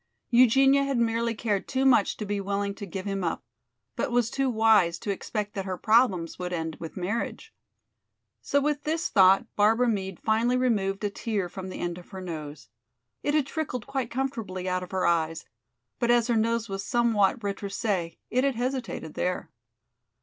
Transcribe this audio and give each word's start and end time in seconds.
Eugenia 0.31 0.83
had 0.83 0.97
merely 0.97 1.35
cared 1.35 1.67
too 1.67 1.85
much 1.85 2.17
to 2.17 2.25
be 2.25 2.41
willing 2.41 2.73
to 2.73 2.87
give 2.87 3.05
him 3.05 3.23
up, 3.23 3.43
but 3.95 4.09
was 4.11 4.31
too 4.31 4.49
wise 4.49 4.97
to 4.97 5.11
expect 5.11 5.53
that 5.53 5.63
her 5.65 5.77
problems 5.77 6.39
would 6.39 6.51
end 6.51 6.75
with 6.79 6.97
marriage. 6.97 7.53
So 8.41 8.59
with 8.59 8.83
this 8.83 9.09
thought 9.09 9.45
Barbara 9.55 9.87
Meade 9.87 10.19
finally 10.19 10.57
removed 10.57 11.03
a 11.03 11.11
tear 11.11 11.47
from 11.49 11.69
the 11.69 11.79
end 11.79 11.99
of 11.99 12.09
her 12.09 12.19
nose. 12.21 12.67
It 13.21 13.35
had 13.35 13.45
trickled 13.45 13.85
quite 13.85 14.09
comfortably 14.09 14.67
out 14.67 14.81
of 14.81 14.89
her 14.89 15.05
eyes, 15.05 15.45
but 15.99 16.09
as 16.09 16.25
her 16.29 16.35
nose 16.35 16.67
was 16.67 16.83
somewhat 16.83 17.39
retroussé, 17.41 18.17
it 18.31 18.43
had 18.43 18.55
hesitated 18.55 19.13
there. 19.13 19.51